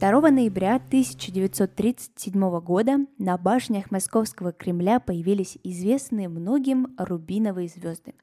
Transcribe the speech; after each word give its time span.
2 0.00 0.30
ноября 0.30 0.76
1937 0.76 2.60
года 2.60 2.98
на 3.18 3.36
башнях 3.36 3.90
Московского 3.90 4.52
Кремля 4.52 5.00
появились 5.00 5.58
известные 5.64 6.28
многим 6.28 6.94
рубиновые 6.96 7.66
звезды. 7.66 8.14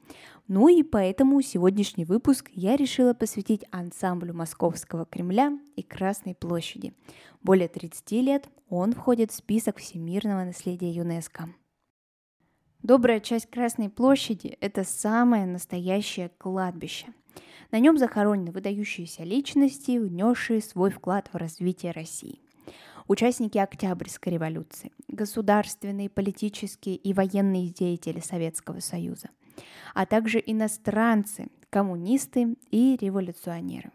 Ну 0.48 0.70
и 0.70 0.84
поэтому 0.84 1.42
сегодняшний 1.42 2.06
выпуск 2.06 2.50
я 2.54 2.78
решила 2.78 3.14
посвятить 3.14 3.66
ансамблю 3.72 4.34
Московского 4.34 5.06
Кремля 5.06 5.60
и 5.76 5.84
Красной 5.84 6.34
площади. 6.34 6.94
Более 7.44 7.68
30 7.68 8.12
лет 8.24 8.48
он 8.70 8.94
входит 8.94 9.32
в 9.32 9.36
список 9.36 9.80
всемирного 9.80 10.46
наследия 10.46 10.92
ЮНЕСКО. 10.92 11.50
Добрая 12.84 13.20
часть 13.20 13.50
Красной 13.50 13.90
площади– 13.90 14.58
это 14.62 14.86
самое 14.86 15.46
настоящее 15.46 16.30
кладбище– 16.38 17.08
на 17.72 17.80
нем 17.80 17.98
захоронены 17.98 18.52
выдающиеся 18.52 19.24
личности, 19.24 19.98
внесшие 19.98 20.62
свой 20.62 20.92
вклад 20.92 21.30
в 21.32 21.38
развитие 21.38 21.92
России. 21.92 22.40
Участники 23.08 23.58
Октябрьской 23.58 24.34
революции, 24.34 24.92
государственные, 25.08 26.10
политические 26.10 26.96
и 26.96 27.14
военные 27.14 27.70
деятели 27.70 28.20
Советского 28.20 28.80
Союза, 28.80 29.30
а 29.94 30.06
также 30.06 30.42
иностранцы, 30.44 31.48
коммунисты 31.70 32.56
и 32.72 32.98
революционеры. 33.00 33.92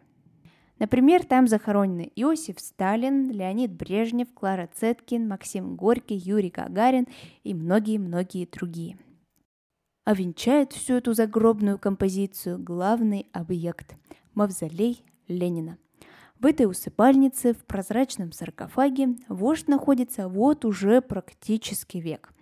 Например, 0.79 1.25
там 1.25 1.49
захоронены 1.49 2.11
Иосиф 2.17 2.61
Сталин, 2.61 3.31
Леонид 3.31 3.73
Брежнев, 3.73 4.29
Клара 4.33 4.69
Цеткин, 4.73 5.29
Максим 5.29 5.77
Горький, 5.77 6.17
Юрий 6.17 6.51
Гагарин 6.51 7.07
и 7.43 7.53
многие-многие 7.53 8.47
другие– 8.47 8.97
а 10.05 10.15
венчает 10.15 10.73
всю 10.73 10.95
эту 10.95 11.13
загробную 11.13 11.79
композицию 11.79 12.59
главный 12.59 13.27
объект– 13.33 13.95
мавзолей 14.35 15.05
Ленина. 15.29 15.79
В 16.39 16.47
этой 16.47 16.65
усыпальнице 16.65 17.53
в 17.53 17.65
прозрачном 17.67 18.33
саркофаге 18.33 19.17
вождь 19.29 19.69
находится 19.69 20.29
вот 20.29 20.65
уже 20.65 21.03
практически 21.03 21.99
век. 21.99 22.33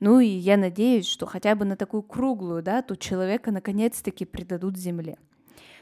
Ну 0.00 0.20
и 0.20 0.26
я 0.26 0.56
надеюсь, 0.56 1.06
что 1.06 1.26
хотя 1.26 1.54
бы 1.54 1.66
на 1.66 1.76
такую 1.76 2.02
круглую 2.02 2.62
дату 2.62 2.96
человека 2.96 3.52
наконец-таки 3.52 4.24
предадут 4.24 4.78
земле. 4.78 5.18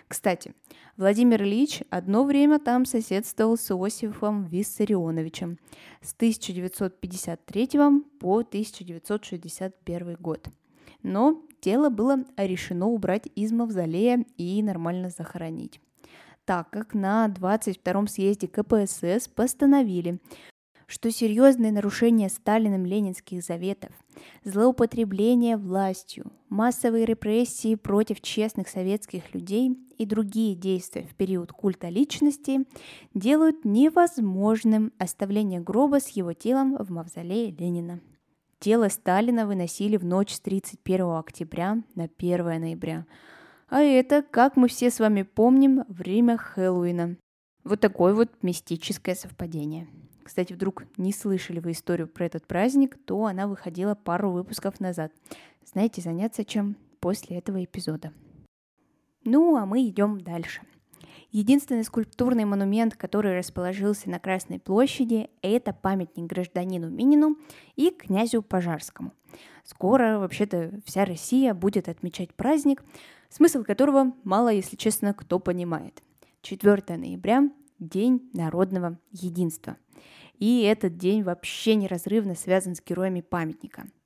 Кстати, 0.08 0.52
Владимир 0.96 1.44
Ильич 1.44 1.82
одно 1.88 2.24
время 2.24 2.58
там 2.58 2.84
соседствовал 2.84 3.56
с 3.56 3.70
Иосифом 3.70 4.46
Виссарионовичем 4.46 5.58
с 6.02 6.12
1953 6.12 7.68
по 8.18 8.38
1961 8.38 10.16
год– 10.16 10.48
но 11.02 11.42
тело 11.60 11.88
было 11.88 12.24
решено 12.36 12.86
убрать 12.86 13.28
из 13.34 13.52
мавзолея 13.52 14.24
и 14.36 14.62
нормально 14.62 15.10
захоронить 15.10 15.80
так 16.50 16.68
как 16.70 16.94
на 16.94 17.28
22-м 17.28 18.08
съезде 18.08 18.48
КПСС 18.48 19.28
постановили, 19.28 20.18
что 20.88 21.12
серьезные 21.12 21.70
нарушения 21.70 22.28
Сталиным 22.28 22.84
ленинских 22.84 23.44
заветов, 23.44 23.92
злоупотребление 24.42 25.56
властью, 25.56 26.32
массовые 26.48 27.04
репрессии 27.04 27.76
против 27.76 28.20
честных 28.20 28.68
советских 28.68 29.32
людей 29.32 29.78
и 29.96 30.04
другие 30.04 30.56
действия 30.56 31.06
в 31.06 31.14
период 31.14 31.52
культа 31.52 31.88
личности 31.88 32.66
делают 33.14 33.64
невозможным 33.64 34.92
оставление 34.98 35.60
гроба 35.60 36.00
с 36.00 36.08
его 36.08 36.32
телом 36.32 36.76
в 36.76 36.90
мавзолее 36.90 37.52
Ленина. 37.52 38.00
Тело 38.60 38.90
Сталина 38.90 39.46
выносили 39.46 39.96
в 39.96 40.04
ночь 40.04 40.34
с 40.34 40.40
31 40.40 41.12
октября 41.12 41.82
на 41.94 42.10
1 42.18 42.44
ноября. 42.60 43.06
А 43.70 43.80
это, 43.80 44.20
как 44.22 44.56
мы 44.56 44.68
все 44.68 44.90
с 44.90 45.00
вами 45.00 45.22
помним, 45.22 45.84
время 45.88 46.36
Хэллоуина. 46.36 47.16
Вот 47.64 47.80
такое 47.80 48.12
вот 48.12 48.30
мистическое 48.42 49.14
совпадение. 49.14 49.88
Кстати, 50.22 50.52
вдруг 50.52 50.84
не 50.98 51.14
слышали 51.14 51.58
вы 51.58 51.72
историю 51.72 52.06
про 52.06 52.26
этот 52.26 52.46
праздник, 52.46 52.98
то 53.06 53.24
она 53.24 53.48
выходила 53.48 53.94
пару 53.94 54.30
выпусков 54.30 54.78
назад. 54.78 55.10
Знаете, 55.64 56.02
заняться 56.02 56.44
чем 56.44 56.76
после 57.00 57.38
этого 57.38 57.64
эпизода. 57.64 58.12
Ну, 59.24 59.56
а 59.56 59.64
мы 59.64 59.88
идем 59.88 60.20
дальше. 60.20 60.60
Единственный 61.32 61.84
скульптурный 61.84 62.44
монумент, 62.44 62.96
который 62.96 63.38
расположился 63.38 64.10
на 64.10 64.18
Красной 64.18 64.58
площади, 64.58 65.30
это 65.42 65.72
памятник 65.72 66.26
гражданину 66.26 66.90
Минину 66.90 67.36
и 67.76 67.90
князю 67.90 68.42
Пожарскому. 68.42 69.12
Скоро, 69.62 70.18
вообще-то, 70.18 70.72
вся 70.84 71.04
Россия 71.04 71.54
будет 71.54 71.88
отмечать 71.88 72.34
праздник, 72.34 72.82
смысл 73.28 73.62
которого 73.62 74.12
мало, 74.24 74.48
если 74.48 74.74
честно, 74.74 75.14
кто 75.14 75.38
понимает. 75.38 76.02
4 76.42 76.96
ноября– 76.96 77.50
День 77.78 78.28
народного 78.34 78.98
единства. 79.10 79.78
И 80.38 80.62
этот 80.62 80.98
день 80.98 81.22
вообще 81.22 81.76
неразрывно 81.76 82.34
связан 82.34 82.74
с 82.74 82.82
героями 82.82 83.22
памятника– 83.22 83.86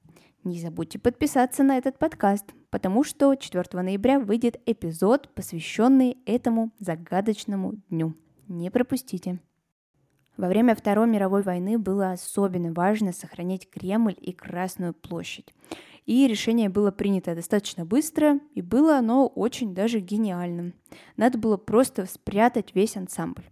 не 0.44 0.58
забудьте 0.58 0.98
подписаться 0.98 1.62
на 1.62 1.78
этот 1.78 1.98
подкаст, 1.98 2.44
потому 2.70 3.02
что 3.02 3.34
4 3.34 3.64
ноября 3.82 4.20
выйдет 4.20 4.60
эпизод, 4.66 5.34
посвященный 5.34 6.18
этому 6.26 6.70
загадочному 6.78 7.74
дню. 7.88 8.14
Не 8.46 8.70
пропустите. 8.70 9.40
Во 10.36 10.48
время 10.48 10.74
Второй 10.74 11.06
мировой 11.06 11.42
войны 11.42 11.78
было 11.78 12.12
особенно 12.12 12.72
важно 12.72 13.12
сохранять 13.12 13.70
Кремль 13.70 14.16
и 14.20 14.32
Красную 14.32 14.92
площадь. 14.92 15.54
И 16.06 16.26
решение 16.26 16.68
было 16.68 16.90
принято 16.90 17.34
достаточно 17.34 17.86
быстро, 17.86 18.40
и 18.54 18.60
было 18.60 18.98
оно 18.98 19.26
очень 19.26 19.74
даже 19.74 20.00
гениальным. 20.00 20.74
Надо 21.16 21.38
было 21.38 21.56
просто 21.56 22.04
спрятать 22.06 22.74
весь 22.74 22.96
ансамбль. 22.96 23.44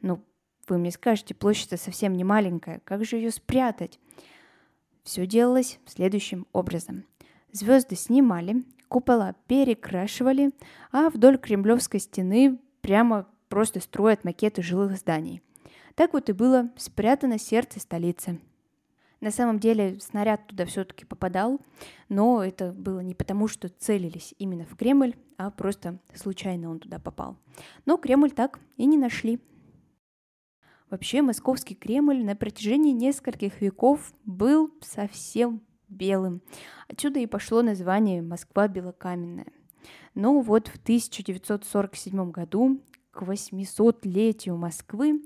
Ну, 0.00 0.24
вы 0.68 0.78
мне 0.78 0.90
скажете, 0.90 1.34
площадь 1.34 1.78
совсем 1.78 2.14
не 2.14 2.24
маленькая, 2.24 2.80
как 2.84 3.04
же 3.04 3.16
ее 3.16 3.30
спрятать? 3.30 3.98
Все 5.08 5.26
делалось 5.26 5.78
следующим 5.86 6.46
образом. 6.52 7.06
Звезды 7.50 7.96
снимали, 7.96 8.62
купола 8.88 9.34
перекрашивали, 9.46 10.50
а 10.92 11.08
вдоль 11.08 11.38
Кремлевской 11.38 11.98
стены 11.98 12.58
прямо 12.82 13.26
просто 13.48 13.80
строят 13.80 14.24
макеты 14.24 14.60
жилых 14.60 14.98
зданий. 14.98 15.40
Так 15.94 16.12
вот 16.12 16.28
и 16.28 16.34
было 16.34 16.68
спрятано 16.76 17.38
сердце 17.38 17.80
столицы. 17.80 18.38
На 19.22 19.30
самом 19.30 19.58
деле 19.58 19.98
снаряд 19.98 20.46
туда 20.46 20.66
все-таки 20.66 21.06
попадал, 21.06 21.58
но 22.10 22.44
это 22.44 22.72
было 22.72 23.00
не 23.00 23.14
потому, 23.14 23.48
что 23.48 23.70
целились 23.70 24.34
именно 24.36 24.66
в 24.66 24.76
Кремль, 24.76 25.14
а 25.38 25.50
просто 25.50 26.00
случайно 26.14 26.68
он 26.68 26.80
туда 26.80 26.98
попал. 26.98 27.38
Но 27.86 27.96
Кремль 27.96 28.30
так 28.30 28.60
и 28.76 28.84
не 28.84 28.98
нашли. 28.98 29.40
Вообще 30.90 31.20
московский 31.20 31.74
Кремль 31.74 32.24
на 32.24 32.34
протяжении 32.34 32.92
нескольких 32.92 33.60
веков 33.60 34.12
был 34.24 34.72
совсем 34.80 35.60
белым. 35.88 36.40
Отсюда 36.88 37.20
и 37.20 37.26
пошло 37.26 37.62
название 37.62 38.22
Москва 38.22 38.68
белокаменная. 38.68 39.52
Но 40.14 40.40
вот 40.40 40.68
в 40.68 40.76
1947 40.76 42.30
году, 42.30 42.80
к 43.10 43.22
800-летию 43.22 44.56
Москвы, 44.56 45.22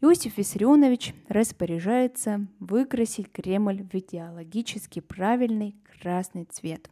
Иосиф 0.00 0.38
Виссарионович 0.38 1.14
распоряжается 1.28 2.46
выкрасить 2.58 3.30
Кремль 3.30 3.82
в 3.84 3.94
идеологически 3.94 5.00
правильный 5.00 5.76
красный 6.00 6.44
цвет. 6.44 6.90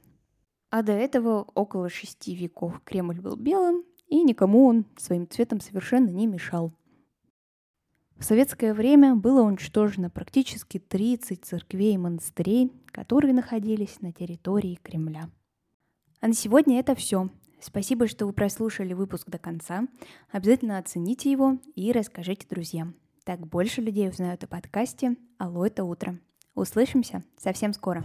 А 0.70 0.82
до 0.82 0.92
этого 0.92 1.46
около 1.54 1.88
шести 1.88 2.34
веков 2.36 2.80
Кремль 2.84 3.20
был 3.20 3.36
белым, 3.36 3.84
и 4.06 4.22
никому 4.22 4.66
он 4.66 4.84
своим 4.96 5.28
цветом 5.28 5.60
совершенно 5.60 6.10
не 6.10 6.26
мешал. 6.26 6.72
В 8.20 8.24
советское 8.24 8.74
время 8.74 9.16
было 9.16 9.40
уничтожено 9.40 10.10
практически 10.10 10.78
30 10.78 11.42
церквей 11.42 11.94
и 11.94 11.98
монастырей, 11.98 12.70
которые 12.92 13.32
находились 13.32 14.02
на 14.02 14.12
территории 14.12 14.78
Кремля. 14.82 15.30
А 16.20 16.28
на 16.28 16.34
сегодня 16.34 16.78
это 16.78 16.94
все. 16.94 17.30
Спасибо, 17.62 18.06
что 18.06 18.26
вы 18.26 18.34
прослушали 18.34 18.92
выпуск 18.92 19.30
до 19.30 19.38
конца. 19.38 19.88
Обязательно 20.30 20.76
оцените 20.76 21.32
его 21.32 21.58
и 21.74 21.92
расскажите 21.92 22.46
друзьям. 22.46 22.94
Так 23.24 23.46
больше 23.46 23.80
людей 23.80 24.10
узнают 24.10 24.44
о 24.44 24.48
подкасте 24.48 25.16
«Алло, 25.38 25.64
это 25.64 25.84
утро». 25.84 26.18
Услышимся 26.54 27.24
совсем 27.38 27.72
скоро. 27.72 28.04